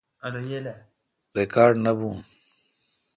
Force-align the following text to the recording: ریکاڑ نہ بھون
ریکاڑ 1.35 1.69
نہ 1.83 1.91
بھون 1.97 2.17